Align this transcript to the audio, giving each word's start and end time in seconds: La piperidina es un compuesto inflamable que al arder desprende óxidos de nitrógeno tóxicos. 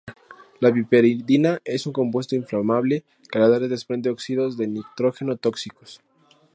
La 0.61 0.73
piperidina 0.73 1.59
es 1.63 1.85
un 1.85 1.93
compuesto 1.93 2.35
inflamable 2.35 3.03
que 3.31 3.37
al 3.37 3.53
arder 3.53 3.69
desprende 3.69 4.09
óxidos 4.09 4.57
de 4.57 4.65
nitrógeno 4.67 5.35
tóxicos. 5.37 6.01